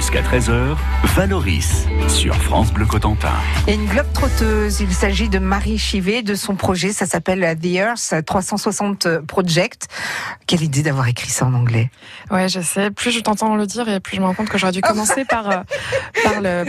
Jusqu'à 0.00 0.22
13h, 0.22 0.76
Valoris 1.14 1.86
sur 2.08 2.34
France 2.34 2.72
Bleu 2.72 2.86
Cotentin. 2.86 3.34
Et 3.66 3.74
une 3.74 3.84
globe 3.84 4.10
trotteuse, 4.14 4.80
il 4.80 4.90
s'agit 4.94 5.28
de 5.28 5.38
Marie 5.38 5.76
Chivet, 5.76 6.22
de 6.22 6.34
son 6.34 6.54
projet, 6.54 6.90
ça 6.94 7.04
s'appelle 7.04 7.40
The 7.60 7.66
Earth 7.66 8.14
360 8.24 9.18
Project. 9.26 9.88
Quelle 10.46 10.62
idée 10.62 10.82
d'avoir 10.82 11.06
écrit 11.08 11.28
ça 11.28 11.44
en 11.44 11.52
anglais. 11.52 11.90
Ouais, 12.30 12.48
je 12.48 12.60
sais. 12.60 12.90
Plus 12.90 13.10
je 13.10 13.20
t'entends 13.20 13.54
le 13.56 13.66
dire 13.66 13.88
et 13.90 14.00
plus 14.00 14.16
je 14.16 14.22
me 14.22 14.26
rends 14.26 14.32
compte 14.34 14.48
que 14.48 14.56
j'aurais 14.56 14.72
dû 14.72 14.80
commencer 14.80 15.26
par, 15.26 15.50
euh, 15.50 15.56
par 16.24 16.40
le, 16.40 16.64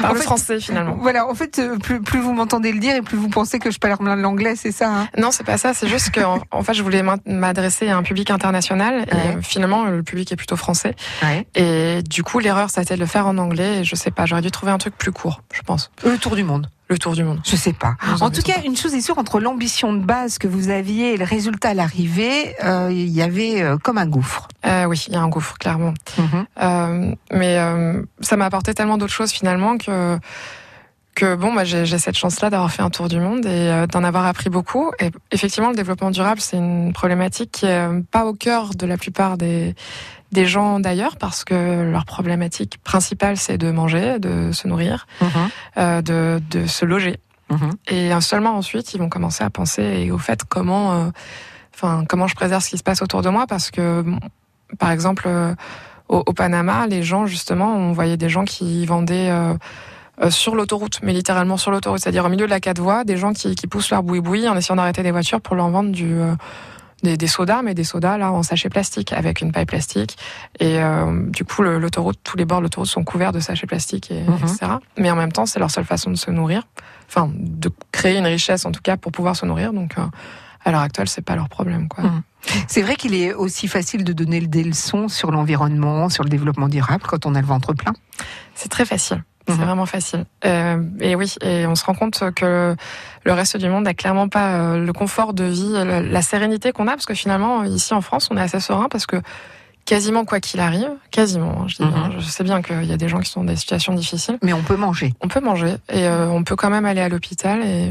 par 0.00 0.10
En 0.10 0.14
le 0.14 0.20
fait, 0.20 0.24
français 0.24 0.60
finalement. 0.60 0.96
Voilà, 1.00 1.26
en 1.26 1.34
fait, 1.34 1.58
euh, 1.58 1.76
plus, 1.76 2.00
plus 2.00 2.20
vous 2.20 2.32
m'entendez 2.32 2.70
le 2.70 2.78
dire 2.78 2.94
et 2.94 3.02
plus 3.02 3.18
vous 3.18 3.28
pensez 3.28 3.58
que 3.58 3.70
je 3.72 3.78
parle 3.80 3.96
l'anglais, 4.20 4.54
c'est 4.54 4.72
ça 4.72 4.88
hein? 4.90 5.08
Non, 5.18 5.32
c'est 5.32 5.44
pas 5.44 5.58
ça. 5.58 5.74
C'est 5.74 5.88
juste 5.88 6.10
que, 6.12 6.20
en, 6.20 6.38
en 6.52 6.62
fait, 6.62 6.74
je 6.74 6.82
voulais 6.84 7.02
m'adresser 7.26 7.88
à 7.88 7.96
un 7.96 8.02
public 8.04 8.30
international 8.30 9.06
et 9.10 9.14
Ouais. 9.18 9.36
finalement, 9.42 9.84
le 9.86 10.02
public 10.04 10.30
est 10.32 10.36
plutôt 10.36 10.56
français. 10.56 10.94
ouais. 11.24 11.44
Et 11.56 12.02
du 12.02 12.22
coup, 12.22 12.27
l'erreur, 12.38 12.68
ça 12.68 12.80
a 12.80 12.82
été 12.82 12.94
de 12.94 13.00
le 13.00 13.06
faire 13.06 13.26
en 13.26 13.38
anglais. 13.38 13.80
Et 13.80 13.84
je 13.84 13.94
sais 13.94 14.10
pas, 14.10 14.26
j'aurais 14.26 14.42
dû 14.42 14.50
trouver 14.50 14.72
un 14.72 14.78
truc 14.78 14.96
plus 14.96 15.12
court, 15.12 15.42
je 15.54 15.62
pense. 15.62 15.90
Le 16.04 16.18
tour 16.18 16.36
du 16.36 16.44
monde. 16.44 16.68
Le 16.88 16.98
tour 16.98 17.14
du 17.14 17.22
monde. 17.22 17.40
Je 17.44 17.54
sais 17.56 17.74
pas. 17.74 17.96
En 18.20 18.30
tout 18.30 18.40
cas, 18.40 18.62
une 18.64 18.76
chose 18.76 18.94
est 18.94 19.02
sûre, 19.02 19.18
entre 19.18 19.40
l'ambition 19.40 19.92
de 19.92 20.02
base 20.02 20.38
que 20.38 20.48
vous 20.48 20.70
aviez 20.70 21.14
et 21.14 21.16
le 21.18 21.24
résultat 21.24 21.70
à 21.70 21.74
l'arrivée, 21.74 22.54
euh, 22.64 22.88
il 22.90 23.08
y 23.08 23.20
avait 23.20 23.62
euh, 23.62 23.76
comme 23.76 23.98
un 23.98 24.06
gouffre. 24.06 24.48
Euh, 24.66 24.84
oui, 24.84 25.04
il 25.08 25.12
y 25.12 25.16
a 25.16 25.20
un 25.20 25.28
gouffre, 25.28 25.58
clairement. 25.58 25.92
Euh, 26.62 27.14
mais 27.30 27.58
euh, 27.58 28.02
ça 28.20 28.36
m'a 28.36 28.46
apporté 28.46 28.72
tellement 28.72 28.96
d'autres 28.96 29.12
choses 29.12 29.32
finalement 29.32 29.76
que 29.76 30.18
que 31.18 31.34
bon, 31.34 31.52
bah, 31.52 31.64
j'ai 31.64 31.98
cette 31.98 32.16
chance-là 32.16 32.48
d'avoir 32.48 32.70
fait 32.70 32.82
un 32.82 32.90
tour 32.90 33.08
du 33.08 33.18
monde 33.18 33.44
et 33.44 33.48
euh, 33.48 33.86
d'en 33.86 34.04
avoir 34.04 34.24
appris 34.26 34.50
beaucoup. 34.50 34.92
Et 35.00 35.10
effectivement, 35.32 35.70
le 35.70 35.76
développement 35.76 36.10
durable, 36.10 36.40
c'est 36.40 36.56
une 36.56 36.92
problématique 36.92 37.50
qui 37.50 37.66
est 37.66 37.88
euh, 37.88 38.00
pas 38.10 38.24
au 38.24 38.34
cœur 38.34 38.70
de 38.74 38.86
la 38.86 38.96
plupart 38.96 39.36
des 39.36 39.74
des 40.30 40.44
gens 40.44 40.78
d'ailleurs 40.78 41.16
parce 41.16 41.42
que 41.42 41.90
leur 41.90 42.04
problématique 42.04 42.76
principale 42.84 43.38
c'est 43.38 43.56
de 43.56 43.70
manger, 43.70 44.18
de 44.18 44.52
se 44.52 44.68
nourrir, 44.68 45.06
euh, 45.78 46.02
de 46.02 46.40
de 46.50 46.66
se 46.66 46.84
loger. 46.84 47.18
Mhm. 47.50 47.72
Et 47.88 48.20
seulement 48.20 48.56
ensuite, 48.56 48.94
ils 48.94 48.98
vont 48.98 49.08
commencer 49.08 49.42
à 49.42 49.50
penser 49.50 50.10
au 50.10 50.18
fait 50.18 50.44
comment, 50.44 50.92
euh, 50.92 51.10
enfin, 51.74 52.04
comment 52.08 52.26
je 52.26 52.34
préserve 52.34 52.62
ce 52.62 52.70
qui 52.70 52.78
se 52.78 52.82
passe 52.82 53.02
autour 53.02 53.22
de 53.22 53.30
moi, 53.30 53.46
parce 53.46 53.70
que, 53.70 54.02
bon, 54.02 54.18
par 54.78 54.90
exemple, 54.90 55.24
euh, 55.26 55.54
au, 56.08 56.22
au 56.26 56.32
Panama, 56.32 56.86
les 56.86 57.02
gens, 57.02 57.26
justement, 57.26 57.74
on 57.74 57.92
voyait 57.92 58.16
des 58.16 58.28
gens 58.28 58.44
qui 58.44 58.84
vendaient 58.86 59.30
sur 60.30 60.54
l'autoroute, 60.54 60.98
mais 61.02 61.12
littéralement 61.12 61.56
sur 61.56 61.70
l'autoroute, 61.70 62.00
c'est-à-dire 62.00 62.24
au 62.24 62.28
milieu 62.28 62.46
de 62.46 62.50
la 62.50 62.60
quatre 62.60 62.80
voies, 62.80 63.04
des 63.04 63.16
gens 63.16 63.32
qui, 63.32 63.54
qui 63.54 63.66
poussent 63.66 63.90
leur 63.90 64.02
boui-boui 64.02 64.48
en 64.48 64.56
essayant 64.56 64.76
d'arrêter 64.76 65.02
des 65.02 65.10
voitures 65.12 65.40
pour 65.40 65.54
leur 65.56 65.68
vendre 65.70 65.90
du 65.92 66.12
euh, 66.12 66.34
des, 67.04 67.16
des 67.16 67.28
sodas, 67.28 67.62
mais 67.62 67.74
des 67.74 67.84
sodas 67.84 68.18
là 68.18 68.32
en 68.32 68.42
sachet 68.42 68.68
plastique 68.68 69.12
avec 69.12 69.40
une 69.40 69.52
paille 69.52 69.66
plastique. 69.66 70.18
Et 70.58 70.82
euh, 70.82 71.30
du 71.30 71.44
coup, 71.44 71.62
le- 71.62 71.78
l'autoroute, 71.78 72.18
tous 72.24 72.36
les 72.36 72.44
bords 72.44 72.58
de 72.58 72.64
l'autoroute 72.64 72.88
sont 72.88 73.04
couverts 73.04 73.30
de 73.32 73.38
sachets 73.38 73.68
plastiques, 73.68 74.10
et, 74.10 74.22
Mhm. 74.22 74.34
etc. 74.42 74.58
Mais 74.98 75.08
en 75.10 75.14
même 75.16 75.30
temps, 75.30 75.46
c'est 75.46 75.60
leur 75.60 75.70
seule 75.70 75.84
façon 75.84 76.10
de 76.10 76.16
se 76.16 76.30
nourrir, 76.32 76.64
enfin 77.08 77.30
de 77.32 77.70
créer 77.92 78.18
une 78.18 78.26
richesse 78.26 78.66
en 78.66 78.72
tout 78.72 78.80
cas 78.82 78.96
pour 78.96 79.12
pouvoir 79.12 79.36
se 79.36 79.46
nourrir. 79.46 79.72
Donc 79.72 79.96
euh, 79.98 80.02
à 80.64 80.72
l'heure 80.72 80.80
actuelle, 80.80 81.08
c'est 81.08 81.22
pas 81.24 81.36
leur 81.36 81.48
problème, 81.48 81.86
quoi. 81.86 82.02
Mhm. 82.02 82.22
C'est 82.66 82.82
vrai 82.82 82.96
qu'il 82.96 83.14
est 83.14 83.32
aussi 83.34 83.68
facile 83.68 84.02
de 84.02 84.12
donner 84.12 84.40
des 84.40 84.64
leçons 84.64 85.06
sur 85.08 85.30
l'environnement, 85.30 86.08
sur 86.08 86.24
le 86.24 86.30
développement 86.30 86.68
durable 86.68 87.04
quand 87.06 87.26
on 87.26 87.34
a 87.36 87.40
le 87.40 87.46
ventre 87.46 87.74
plein? 87.74 87.92
C'est 88.56 88.68
très 88.70 88.84
facile. 88.84 89.22
C'est 89.48 89.58
Mhm. 89.58 89.64
vraiment 89.64 89.86
facile. 89.86 90.24
Euh, 90.44 90.82
et 91.00 91.14
oui, 91.14 91.34
et 91.42 91.66
on 91.66 91.74
se 91.74 91.84
rend 91.84 91.94
compte 91.94 92.22
que 92.34 92.76
le 93.24 93.32
reste 93.32 93.56
du 93.56 93.68
monde 93.68 93.84
n'a 93.84 93.94
clairement 93.94 94.28
pas 94.28 94.52
euh, 94.60 94.84
le 94.84 94.92
confort 94.92 95.32
de 95.34 95.44
vie, 95.44 95.72
la, 95.72 96.00
la 96.02 96.22
sérénité 96.22 96.72
qu'on 96.72 96.86
a, 96.86 96.92
parce 96.92 97.06
que 97.06 97.14
finalement, 97.14 97.64
ici 97.64 97.94
en 97.94 98.00
France, 98.02 98.28
on 98.30 98.36
est 98.36 98.40
assez 98.42 98.60
serein 98.60 98.88
parce 98.90 99.06
que 99.06 99.16
quasiment 99.86 100.26
quoi 100.26 100.38
qu'il 100.40 100.60
arrive, 100.60 100.90
quasiment, 101.10 101.62
hein, 101.62 101.64
je, 101.66 101.76
dis 101.76 101.82
Mhm. 101.84 101.90
bien, 101.90 102.10
je 102.18 102.26
sais 102.26 102.44
bien 102.44 102.60
qu'il 102.60 102.84
y 102.84 102.92
a 102.92 102.96
des 102.98 103.08
gens 103.08 103.20
qui 103.20 103.30
sont 103.30 103.40
dans 103.40 103.50
des 103.52 103.56
situations 103.56 103.94
difficiles, 103.94 104.38
Mais 104.42 104.52
on 104.52 104.62
peut 104.62 104.76
manger 104.76 105.14
on 105.22 105.28
peut 105.28 105.40
manger 105.40 105.76
et 105.90 106.06
euh, 106.06 106.28
on 106.28 106.44
peut 106.44 106.56
quand 106.56 106.68
même 106.70 106.84
aller 106.84 107.00
à 107.00 107.08
l'hôpital 107.08 107.62
et, 107.64 107.90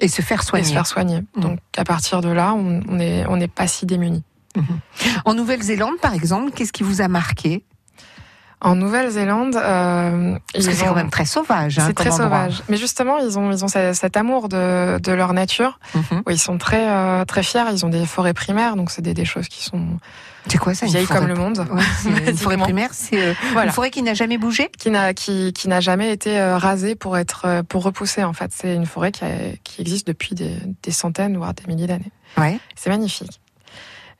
et 0.00 0.08
se 0.08 0.22
faire 0.22 0.40
et 0.42 0.44
soigner. 0.44 0.64
se 0.64 0.72
faire 0.72 0.86
soigner. 0.88 1.20
Mhm. 1.36 1.42
Donc 1.42 1.58
à 1.76 1.84
partir 1.84 2.20
de 2.20 2.30
là, 2.30 2.52
on 2.54 2.80
on 2.88 2.98
est 2.98 3.24
on 3.28 3.36
n'est 3.36 3.46
pas 3.48 3.68
si 3.68 3.86
démunis. 3.86 4.24
En 5.26 5.34
Nouvelle-Zélande, 5.34 5.96
par 6.00 6.14
exemple, 6.14 6.50
qu'est-ce 6.52 6.72
qui 6.72 6.82
vous 6.82 7.00
a 7.02 7.08
marqué? 7.08 7.62
En 8.62 8.74
Nouvelle-Zélande, 8.74 9.54
euh, 9.56 10.36
Parce 10.52 10.64
ils 10.64 10.70
que 10.70 10.74
c'est 10.74 10.84
ont- 10.84 10.88
quand 10.88 10.94
même 10.94 11.10
très 11.10 11.26
sauvage. 11.26 11.78
hein, 11.78 11.84
c'est 11.88 11.92
très 11.94 12.10
endroit. 12.10 12.26
sauvage. 12.46 12.62
Mais 12.70 12.78
justement, 12.78 13.18
ils 13.18 13.38
ont, 13.38 13.52
ils 13.52 13.62
ont 13.64 13.68
ce- 13.68 13.92
cet 13.92 14.16
amour 14.16 14.48
de, 14.48 14.98
de 14.98 15.12
leur 15.12 15.34
nature. 15.34 15.78
Où 15.94 16.30
Ils 16.30 16.38
sont 16.40 16.56
très, 16.56 16.88
euh, 16.88 17.24
très 17.26 17.42
fiers. 17.42 17.64
Ils 17.70 17.84
ont 17.84 17.90
des 17.90 18.06
forêts 18.06 18.32
primaires, 18.32 18.76
donc 18.76 18.90
c'est 18.90 19.02
des, 19.02 19.12
des 19.12 19.26
choses 19.26 19.48
qui 19.48 19.62
sont 19.62 19.84
C'est 20.48 20.56
quoi 20.56 20.72
ça 20.74 20.86
forêt 20.86 21.04
comme 21.04 21.26
le 21.28 21.34
monde. 21.34 21.58
Ouais, 21.70 21.82
c'est 22.02 22.08
une 22.30 22.36
forêt 22.36 22.56
primaire, 22.56 22.90
c'est 22.92 23.20
euh, 23.20 23.34
Voilà. 23.52 23.66
une 23.68 23.72
forêt 23.74 23.90
qui 23.90 24.02
n'a 24.02 24.14
jamais 24.14 24.38
bougé 24.38 24.70
Qui 24.78 24.90
n'a, 24.90 25.12
qui, 25.12 25.52
qui 25.52 25.68
n'a 25.68 25.80
jamais 25.80 26.10
été 26.10 26.40
euh, 26.40 26.56
rasée 26.56 26.94
pour 26.94 27.18
être, 27.18 27.42
euh, 27.44 27.62
pour 27.62 27.82
repousser. 27.82 28.24
En 28.24 28.32
fait, 28.32 28.52
c'est 28.54 28.74
une 28.74 28.86
forêt 28.86 29.12
qui, 29.12 29.24
a- 29.24 29.28
qui 29.64 29.82
existe 29.82 30.06
depuis 30.06 30.34
des, 30.34 30.56
des 30.82 30.92
centaines, 30.92 31.36
voire 31.36 31.52
des 31.52 31.64
milliers 31.68 31.86
d'années. 31.88 32.10
Ouais. 32.38 32.58
C'est 32.74 32.88
magnifique. 32.88 33.38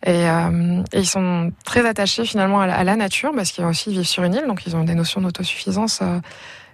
Et, 0.04 0.28
euh, 0.28 0.82
et 0.92 1.00
ils 1.00 1.06
sont 1.06 1.52
très 1.64 1.86
attachés 1.86 2.24
finalement 2.24 2.60
à 2.60 2.66
la, 2.66 2.76
à 2.76 2.84
la 2.84 2.96
nature 2.96 3.32
parce 3.34 3.50
qu'ils 3.50 3.64
aussi 3.64 3.90
vivent 3.90 4.04
sur 4.04 4.22
une 4.24 4.34
île, 4.34 4.46
donc 4.46 4.66
ils 4.66 4.76
ont 4.76 4.84
des 4.84 4.94
notions 4.94 5.20
d'autosuffisance 5.20 6.00
euh, 6.02 6.20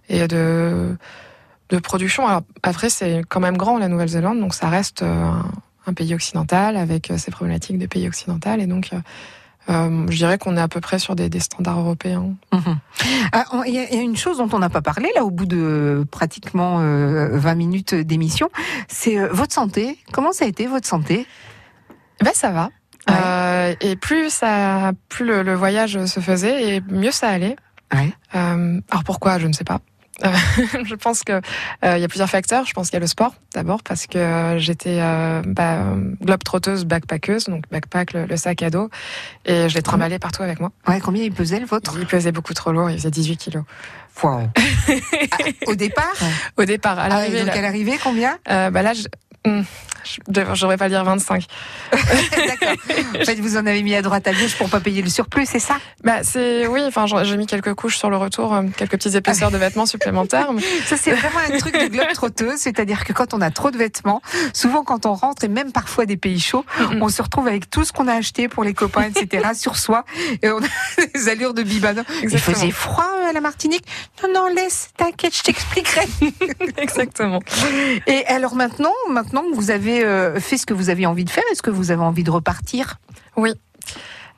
et 0.09 0.27
de, 0.27 0.97
de 1.71 1.79
production. 1.79 2.27
Alors 2.27 2.43
après, 2.63 2.91
c'est 2.91 3.23
quand 3.29 3.41
même 3.41 3.57
grand 3.57 3.79
la 3.79 3.89
Nouvelle-Zélande, 3.89 4.41
donc 4.41 4.55
ça 4.55 4.69
reste 4.69 5.03
euh, 5.03 5.07
un, 5.25 5.51
un 5.87 5.95
pays 5.95 6.15
occidental 6.15 6.77
avec 6.77 7.11
euh, 7.11 7.17
ses 7.17 7.31
problématiques 7.31 7.79
de 7.79 7.87
pays 7.87 8.07
occidental. 8.09 8.61
Et 8.61 8.67
donc, 8.67 8.91
euh, 8.93 8.99
euh, 9.71 10.07
je 10.11 10.17
dirais 10.17 10.39
qu'on 10.39 10.57
est 10.57 10.61
à 10.61 10.67
peu 10.67 10.81
près 10.81 10.99
sur 10.99 11.15
des, 11.15 11.29
des 11.29 11.39
standards 11.41 11.79
européens. 11.79 12.35
Mhm. 12.53 12.79
Ah, 13.33 13.45
Il 13.67 13.73
y, 13.73 13.79
a 13.79 13.89
il 13.89 13.95
y 13.95 13.99
a 13.99 14.03
une 14.03 14.17
chose 14.17 14.39
dont 14.39 14.49
on 14.53 14.59
n'a 14.59 14.69
pas 14.69 14.83
parlé 14.83 15.09
là 15.15 15.25
au 15.25 15.31
bout 15.31 15.47
de 15.47 16.05
pratiquement 16.11 16.81
euh, 16.81 17.29
20 17.39 17.55
minutes 17.55 17.95
d'émission, 17.95 18.51
c'est 18.89 19.17
euh, 19.19 19.29
votre 19.33 19.55
santé. 19.55 19.99
Comment 20.13 20.33
ça 20.33 20.45
a 20.45 20.49
été 20.49 20.67
votre 20.67 20.89
santé? 20.89 21.27
Ben 22.21 22.33
ça 22.35 22.51
va. 22.51 22.71
Ouais. 23.09 23.15
Euh, 23.17 23.75
et 23.81 23.97
plus 23.97 24.31
ça, 24.31 24.93
plus 25.09 25.25
le, 25.25 25.43
le 25.43 25.55
voyage 25.55 26.05
se 26.07 26.21
faisait, 26.21 26.77
et 26.77 26.81
mieux 26.89 27.11
ça 27.11 27.29
allait. 27.29 27.57
Ouais. 27.93 28.13
Euh, 28.35 28.81
alors 28.91 29.05
pourquoi 29.05 29.39
Je 29.39 29.47
ne 29.47 29.53
sais 29.53 29.65
pas. 29.65 29.81
Euh, 30.25 30.31
je 30.85 30.95
pense 30.95 31.25
que 31.25 31.41
il 31.83 31.99
y 32.01 32.05
a 32.05 32.09
plusieurs 32.09 32.29
facteurs. 32.31 32.65
Je 32.65 32.73
pense 32.75 32.89
qu'il 32.89 32.95
y 32.95 32.97
a 32.99 33.01
le 33.01 33.07
sport 33.09 33.35
d'abord 33.55 33.83
parce 33.83 34.07
que 34.07 34.55
j'étais 34.59 34.99
bah, 35.47 35.95
globe 36.23 36.45
trotteuse, 36.45 36.85
backpackeuse, 36.85 37.47
donc 37.47 37.65
backpack 37.73 38.13
le, 38.13 38.27
le 38.27 38.37
sac 38.37 38.63
à 38.63 38.71
dos, 38.71 38.89
et 39.47 39.69
je 39.69 39.75
l'ai 39.75 39.83
trimballé 39.83 40.19
partout 40.19 40.43
avec 40.43 40.61
moi. 40.61 40.71
Ouais, 40.87 41.01
combien 41.01 41.25
il 41.25 41.33
pesait 41.33 41.59
le 41.59 41.67
vôtre? 41.67 41.97
Il 41.99 42.07
pesait 42.07 42.31
beaucoup 42.33 42.55
trop 42.55 42.71
lourd, 42.73 42.89
il 42.91 42.99
faisait 42.99 43.11
18 43.11 43.37
kilos. 43.37 43.65
Wow. 44.23 44.43
Ah, 45.31 45.37
Au 45.67 45.75
départ? 45.75 46.13
Au 46.57 46.65
départ, 46.65 46.99
à 46.99 47.05
Ah, 47.05 47.09
l'arrivée, 47.09 47.39
donc 47.41 47.49
là, 47.49 47.55
à 47.59 47.63
l'arrivée, 47.63 47.99
combien? 48.03 48.39
Bah 48.47 48.83
là, 48.83 48.93
je, 48.93 49.05
hum, 49.49 49.65
je 50.05 50.21
devrais 50.27 50.77
pas 50.77 50.89
dire 50.89 51.05
25. 51.05 51.47
D'accord. 51.93 52.77
En 53.21 53.25
fait, 53.25 53.41
vous 53.41 53.57
en 53.57 53.67
avez 53.67 53.83
mis 53.83 53.95
à 53.95 54.03
droite 54.03 54.27
à 54.27 54.33
gauche 54.33 54.57
pour 54.57 54.69
pas 54.69 54.81
payer 54.81 55.03
le 55.03 55.09
surplus, 55.09 55.47
c'est 55.47 55.59
ça? 55.59 55.77
Bah 56.03 56.23
c'est 56.23 56.67
oui, 56.67 56.83
enfin 56.87 57.07
j'ai 57.25 57.37
mis 57.37 57.47
quelques 57.47 57.75
couches 57.75 57.99
sur 57.99 58.11
le 58.11 58.17
retour, 58.17 58.55
euh, 58.55 58.63
quelques 58.77 58.93
petites 58.93 59.15
épaisseurs 59.15 59.51
de 59.51 59.59
vêtements 59.59 59.87
supplémentaires. 59.87 60.49
Ça, 60.87 60.97
c'est 60.97 61.13
vraiment 61.13 61.39
un 61.39 61.59
truc 61.59 61.75
de 61.75 61.89
globe 61.89 62.13
trotteuse, 62.15 62.59
c'est-à-dire 62.59 63.05
que 63.05 63.13
quand 63.13 63.35
on 63.35 63.41
a 63.41 63.51
trop 63.51 63.71
de 63.71 63.77
vêtements, 63.77 64.23
souvent 64.53 64.85
quand 64.85 65.07
on 65.07 65.15
rentre, 65.15 65.45
et 65.45 65.49
même 65.49 65.73
parfois 65.73 66.07
des 66.07 66.17
pays 66.17 66.41
chauds, 66.41 66.65
on 67.01 67.09
se 67.09 67.23
retrouve 67.23 67.49
avec 67.49 67.71
tout 67.71 67.85
ce 67.85 67.93
qu'on 67.93 68.09
a 68.09 68.15
acheté 68.15 68.49
pour 68.49 68.65
les 68.65 68.75
copains, 68.75 69.05
etc., 69.05 69.51
sur 69.55 69.77
soi, 69.77 70.05
et 70.43 70.51
on 70.51 70.59
a 70.59 71.07
des 71.15 71.29
allures 71.29 71.55
de 71.55 71.63
bibano. 71.63 72.03
Il 72.23 72.39
faisait 72.39 72.71
froid 72.71 73.09
euh, 73.23 73.31
à 73.31 73.33
la 73.33 73.41
Martinique? 73.41 73.85
Non, 74.23 74.33
non, 74.33 74.47
laisse, 74.55 74.91
t'inquiète, 74.97 75.37
je 75.37 75.43
t'expliquerai. 75.43 76.09
Exactement. 76.77 77.41
Et 78.07 78.25
alors 78.27 78.55
maintenant, 78.55 78.93
maintenant 79.11 79.43
que 79.43 79.55
vous 79.55 79.71
avez 79.71 79.92
euh, 80.01 80.41
fait 80.41 80.57
ce 80.57 80.67
que 80.67 80.75
vous 80.75 80.91
aviez 80.91 81.07
envie 81.07 81.25
de 81.25 81.31
faire, 81.31 81.45
est-ce 81.53 81.63
que 81.63 81.71
vous 81.71 81.91
avez 81.91 82.03
envie 82.03 82.25
de 82.25 82.31
repartir? 82.31 82.99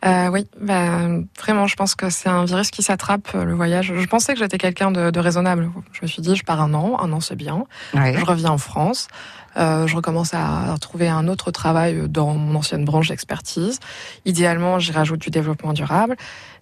Euh, 0.04 0.28
oui, 0.28 0.46
bah, 0.60 1.08
vraiment, 1.40 1.66
je 1.66 1.76
pense 1.76 1.94
que 1.94 2.10
c'est 2.10 2.28
un 2.28 2.44
virus 2.44 2.70
qui 2.70 2.82
s'attrape, 2.82 3.28
euh, 3.34 3.44
le 3.44 3.54
voyage. 3.54 3.92
Je 3.96 4.06
pensais 4.06 4.34
que 4.34 4.38
j'étais 4.38 4.58
quelqu'un 4.58 4.90
de, 4.90 5.10
de 5.10 5.20
raisonnable. 5.20 5.70
Je 5.92 6.00
me 6.02 6.06
suis 6.06 6.20
dit, 6.20 6.36
je 6.36 6.44
pars 6.44 6.60
un 6.60 6.74
an, 6.74 6.98
un 7.00 7.10
an 7.12 7.20
c'est 7.20 7.36
bien. 7.36 7.64
ouais. 7.94 8.14
Je 8.18 8.24
reviens 8.24 8.50
en 8.50 8.58
France, 8.58 9.08
euh, 9.56 9.86
je 9.86 9.96
recommence 9.96 10.34
à 10.34 10.74
trouver 10.78 11.08
un 11.08 11.26
autre 11.26 11.50
travail 11.52 12.06
dans 12.08 12.34
mon 12.34 12.54
ancienne 12.54 12.84
branche 12.84 13.08
d'expertise. 13.08 13.80
Idéalement, 14.26 14.78
j'y 14.78 14.92
rajoute 14.92 15.20
du 15.20 15.30
développement 15.30 15.72
durable 15.72 16.16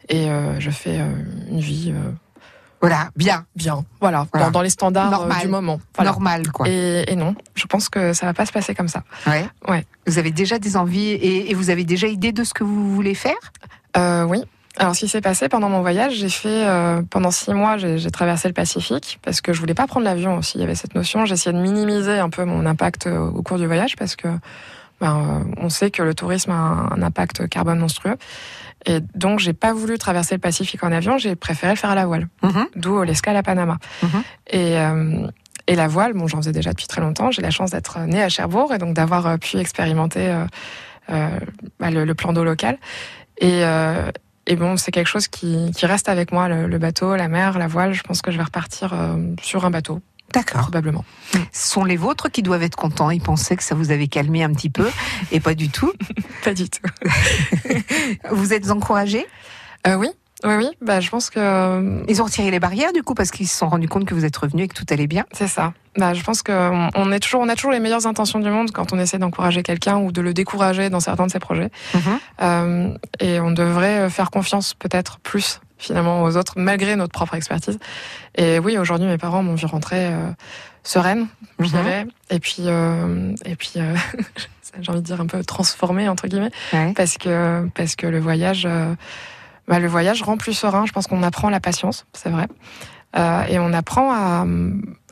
et 0.09 0.31
euh, 0.31 0.61
je 0.61 0.71
fais 0.71 1.01
une 1.51 1.61
vie 1.61 1.93
Voilà, 2.83 3.11
bien, 3.17 3.47
bien, 3.55 3.85
voilà, 4.01 4.27
Voilà. 4.33 4.47
Dans, 4.47 4.51
dans 4.53 4.61
les 4.61 4.69
standards 4.69 5.07
euh, 5.07 5.11
Normal. 5.13 5.41
du 5.41 5.49
moment. 5.49 5.81
Voilà. 5.95 6.11
normal, 6.11 6.51
quoi. 6.51 6.69
Et, 6.69 7.05
et 7.07 7.15
non, 7.15 7.37
je 7.55 7.65
pense 7.67 7.89
que 7.89 8.13
ça 8.13 8.27
va 8.27 8.35
pas 8.35 8.45
se 8.45 8.51
passer 8.53 8.75
comme 8.75 8.89
ça. 8.89 9.05
Ouais. 9.27 9.47
Ouais. 9.69 9.87
Vous 10.09 10.19
avez 10.19 10.33
déjà 10.33 10.59
des 10.59 10.77
envies 10.77 11.11
et, 11.13 11.51
et 11.51 11.55
vous 11.55 11.71
avez 11.71 11.85
déjà 11.85 12.09
idée 12.09 12.33
de 12.33 12.43
ce 12.43 12.53
que 12.53 12.65
vous 12.65 12.93
voulez 12.93 13.15
faire? 13.15 13.37
Euh, 13.97 14.25
oui. 14.25 14.43
Alors, 14.79 14.95
ce 14.97 15.01
qui 15.01 15.09
s'est 15.09 15.21
passé 15.21 15.49
pendant 15.49 15.69
mon 15.69 15.81
voyage, 15.81 16.15
j'ai 16.15 16.29
fait 16.29 16.67
euh, 16.67 17.03
pendant 17.09 17.31
six 17.31 17.53
mois, 17.55 17.77
j'ai 17.77 18.11
traversé 18.11 18.49
le 18.49 18.55
Pacifique 18.55 19.21
parce 19.23 19.41
que 19.41 19.53
je 19.53 19.61
voulais 19.61 19.75
pas 19.75 19.87
prendre 19.87 20.05
l'avion 20.05 20.39
aussi. 20.39 20.59
Il 20.59 20.63
y 20.63 20.65
avait 20.65 20.75
cette 20.75 20.97
notion. 20.97 21.25
J'essayais 21.25 21.55
de 21.57 21.63
minimiser 21.63 22.19
un 22.19 22.31
peu 22.31 22.45
mon 22.45 22.67
impact 22.67 23.07
au 23.07 23.43
cours 23.43 23.59
du 23.59 23.67
voyage 23.67 23.95
parce 23.97 24.17
que 24.17 24.29
ben, 25.03 25.45
on 25.59 25.69
sait 25.69 25.91
que 25.91 26.03
le 26.03 26.15
tourisme 26.15 26.53
a 26.53 26.55
un, 26.55 26.91
un 26.93 27.03
impact 27.03 27.49
carbone 27.49 27.79
monstrueux. 27.79 28.17
Et 28.87 29.01
donc, 29.15 29.41
j'ai 29.41 29.53
pas 29.53 29.73
voulu 29.73 29.99
traverser 29.99 30.37
le 30.37 30.41
Pacifique 30.41 30.83
en 30.83 30.93
avion, 30.93 31.19
j'ai 31.19 31.37
préféré 31.37 31.73
le 31.73 31.79
faire 31.79 31.91
à 31.91 31.95
la 31.95 32.07
voile. 32.07 32.29
Mhm. 32.43 32.67
D'où 32.77 33.03
l'escale 33.03 33.37
à 33.37 33.43
Panama. 33.43 33.79
Mhm. 34.03 34.23
Et, 34.51 34.79
euh, 34.79 35.27
et 35.67 35.77
la 35.77 35.89
voile, 35.89 36.13
bon, 36.15 36.27
j'en 36.29 36.39
faisais 36.39 36.53
déjà 36.53 36.71
depuis 36.71 36.87
très 36.87 37.01
longtemps. 37.01 37.31
J'ai 37.31 37.43
la 37.43 37.51
chance 37.51 37.71
d'être 37.73 37.99
née 38.01 38.23
à 38.23 38.29
Cherbourg 38.29 38.73
et 38.73 38.79
donc 38.79 38.95
d'avoir 38.95 39.27
euh, 39.27 39.37
pu 39.37 39.59
expérimenter 39.59 40.29
euh, 40.29 40.47
euh, 41.11 41.29
bah, 41.79 41.91
le, 41.91 42.05
le 42.05 42.15
plan 42.15 42.33
d'eau 42.33 42.45
local. 42.45 42.79
Et, 43.39 43.65
euh, 43.65 44.11
et 44.47 44.57
bon, 44.57 44.77
c'est 44.77 44.91
quelque 44.91 45.09
chose 45.09 45.29
qui, 45.29 45.71
qui 45.77 45.87
reste 45.87 46.09
avec 46.09 46.33
moi, 46.33 46.49
le, 46.49 46.67
le 46.67 46.79
bateau, 46.79 47.15
la 47.17 47.29
mer, 47.29 47.59
la 47.59 47.69
voile. 47.69 47.93
Je 47.93 48.03
pense 48.03 48.23
que 48.23 48.31
je 48.33 48.37
vais 48.39 48.45
repartir 48.45 48.93
euh, 48.93 49.17
sur 49.41 49.65
un 49.65 49.71
bateau, 49.71 50.01
D'accord. 50.33 50.63
probablement. 50.63 51.05
Ce 51.53 51.69
sont 51.71 51.85
les 51.85 51.97
vôtres 51.97 52.31
qui 52.31 52.43
doivent 52.43 52.63
être 52.63 52.77
contents. 52.77 53.11
Ils 53.11 53.23
pensaient 53.23 53.57
que 53.57 53.63
ça 53.63 53.75
vous 53.75 53.91
avait 53.91 54.09
calmé 54.09 54.43
un 54.43 54.53
petit 54.53 54.71
peu, 54.71 54.89
et 55.31 55.41
pas 55.41 55.55
du 55.55 55.69
tout. 55.69 55.93
Pas 56.45 56.55
du 56.55 56.69
tout. 56.69 56.81
Vous 58.33 58.53
êtes 58.53 58.71
encouragés? 58.73 59.25
Euh, 59.87 59.95
oui, 59.95 60.09
oui, 60.45 60.55
oui. 60.57 60.69
Bah, 60.81 60.99
je 61.01 61.09
pense 61.09 61.31
que 61.31 61.39
euh, 61.39 62.03
Ils 62.09 62.21
ont 62.21 62.25
retiré 62.25 62.51
les 62.51 62.59
barrières 62.59 62.93
du 62.93 63.03
coup 63.05 63.15
parce 63.15 63.31
qu'ils 63.31 63.47
se 63.47 63.57
sont 63.57 63.69
rendus 63.69 63.87
compte 63.89 64.05
que 64.07 64.15
vous 64.15 64.25
êtes 64.25 64.37
revenu 64.37 64.65
et 64.65 64.69
que 64.69 64.75
tout 64.75 64.87
allait 64.91 65.07
bien? 65.07 65.25
c'est 65.33 65.47
ça. 65.47 65.73
Bah, 65.97 66.15
je 66.15 66.23
pense 66.25 66.43
qu'on 66.43 66.89
on 66.97 67.13
est 67.13 67.21
toujours, 67.21 67.43
on 67.43 67.49
a 67.49 67.55
toujours 67.55 67.71
les 67.71 67.79
meilleures 67.79 68.07
intentions 68.07 68.41
du 68.41 68.49
monde 68.51 68.73
quand 68.73 68.93
on 68.93 68.99
essaie 68.99 69.19
d'encourager 69.19 69.63
quelqu'un 69.63 69.99
ou 69.99 70.11
de 70.11 70.21
le 70.21 70.35
décourager 70.35 70.91
dans 70.91 71.01
certains 71.01 71.27
de 71.27 71.31
ses 71.31 71.39
projets. 71.39 71.71
Euh, 72.41 72.95
et 73.21 73.39
on 73.41 73.51
devrait 73.53 74.09
faire 74.11 74.31
confiance 74.31 74.75
peut-être 74.75 75.19
plus 75.21 75.61
finalement 75.83 76.23
aux 76.23 76.37
autres 76.37 76.55
malgré 76.57 76.97
notre 76.97 77.13
propre 77.13 77.35
expertise. 77.35 77.79
Et 78.37 78.59
oui, 78.59 78.79
aujourd'hui, 78.79 79.07
mes 79.07 79.19
parents 79.19 79.43
m'ont 79.43 79.55
vu 79.57 79.67
rentrer 79.67 80.07
euh, 80.07 80.31
sereine, 80.83 81.27
je 81.59 81.65
Mhm. 81.65 81.71
dirais, 81.71 82.07
et 82.31 82.39
puis 82.41 82.57
euh, 82.67 83.35
et 83.45 83.57
puis 83.57 83.73
euh, 83.77 83.95
j'ai 84.81 84.91
envie 84.91 85.01
de 85.03 85.07
dire 85.07 85.21
un 85.21 85.27
peu 85.27 85.45
transformée 85.45 86.09
entre 86.09 86.29
guillemets, 86.29 86.51
Ouais. 86.73 86.93
parce 86.95 87.19
que 87.19 87.69
parce 87.75 87.97
que 87.97 88.07
le 88.07 88.21
voyage, 88.21 88.67
bah, 89.69 89.79
le 89.79 89.89
voyage 89.89 90.23
rend 90.23 90.37
plus 90.37 90.55
serein. 90.55 90.87
Je 90.87 90.93
pense 90.93 91.07
qu'on 91.07 91.23
apprend 91.23 91.51
la 91.51 91.61
patience, 91.61 92.07
c'est 92.15 92.31
vrai, 92.31 92.47
et 93.49 93.59
on 93.59 93.73
apprend 93.73 94.13
à, 94.13 94.47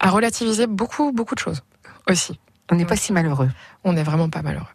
à 0.00 0.10
relativiser 0.10 0.66
beaucoup 0.66 1.12
beaucoup 1.12 1.34
de 1.34 1.40
choses 1.40 1.62
aussi. 2.08 2.38
On 2.72 2.76
n'est 2.76 2.84
pas 2.86 2.96
si 2.96 3.12
malheureux. 3.12 3.50
On 3.82 3.92
n'est 3.94 4.04
vraiment 4.04 4.28
pas 4.30 4.42
malheureux. 4.42 4.66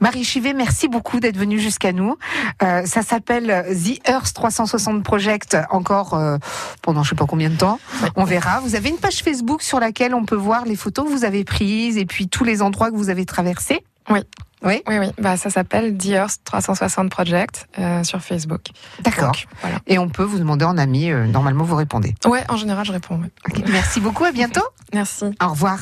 Marie 0.00 0.24
Chivet, 0.24 0.52
merci 0.54 0.88
beaucoup 0.88 1.20
d'être 1.20 1.36
venue 1.36 1.58
jusqu'à 1.60 1.92
nous. 1.92 2.16
Euh, 2.62 2.84
ça 2.86 3.02
s'appelle 3.02 3.64
The 3.70 4.08
Earth 4.08 4.32
360 4.34 5.02
Project, 5.02 5.56
encore 5.70 6.14
euh, 6.14 6.38
pendant 6.82 7.02
je 7.02 7.10
sais 7.10 7.16
pas 7.16 7.26
combien 7.26 7.50
de 7.50 7.56
temps. 7.56 7.78
On 8.16 8.24
verra. 8.24 8.60
Vous 8.60 8.74
avez 8.74 8.88
une 8.90 8.98
page 8.98 9.22
Facebook 9.22 9.62
sur 9.62 9.80
laquelle 9.80 10.14
on 10.14 10.24
peut 10.24 10.36
voir 10.36 10.64
les 10.64 10.76
photos 10.76 11.06
que 11.06 11.10
vous 11.10 11.24
avez 11.24 11.44
prises 11.44 11.96
et 11.96 12.06
puis 12.06 12.28
tous 12.28 12.44
les 12.44 12.62
endroits 12.62 12.90
que 12.90 12.96
vous 12.96 13.10
avez 13.10 13.24
traversés? 13.24 13.84
Oui, 14.10 14.20
oui? 14.88 15.10
Bah, 15.18 15.36
ça 15.36 15.50
s'appelle 15.50 15.96
The 15.98 16.06
Earth 16.06 16.38
360 16.44 17.10
Project 17.10 17.68
euh, 17.78 18.02
sur 18.02 18.20
Facebook. 18.22 18.62
D'accord. 19.02 19.32
Voilà. 19.60 19.76
Et 19.86 19.98
on 19.98 20.08
peut 20.08 20.22
vous 20.22 20.38
demander 20.38 20.64
en 20.64 20.78
ami. 20.78 21.10
euh, 21.10 21.26
normalement, 21.26 21.64
vous 21.64 21.76
répondez. 21.76 22.14
Ouais, 22.24 22.42
en 22.48 22.56
général, 22.56 22.86
je 22.86 22.92
réponds. 22.92 23.20
Merci 23.70 24.00
beaucoup. 24.00 24.24
À 24.24 24.32
bientôt. 24.32 24.64
Merci. 24.94 25.26
Au 25.42 25.48
revoir. 25.50 25.80